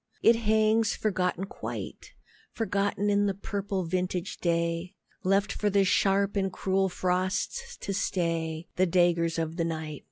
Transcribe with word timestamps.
It 0.23 0.35
hangs 0.35 0.95
forgotten 0.95 1.45
quite, 1.45 2.13
Forgotten 2.53 3.11
in 3.11 3.27
the 3.27 3.35
purple 3.35 3.83
vintage 3.83 4.37
day, 4.37 4.95
Left 5.23 5.51
for 5.53 5.69
the 5.69 5.85
sharp 5.85 6.35
and 6.35 6.51
cruel 6.51 6.89
frosts 6.89 7.77
to 7.77 7.93
slay, 7.93 8.67
The 8.77 8.87
daggers 8.87 9.37
of 9.37 9.57
the 9.57 9.63
night. 9.63 9.99